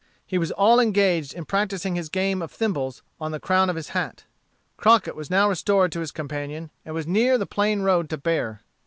[0.25, 3.89] He was all engaged in practising his game of thimbles on the crown of his
[3.89, 4.23] hat.
[4.75, 8.61] Crockett was now restored to his companion, and was near the plain road to Bexar.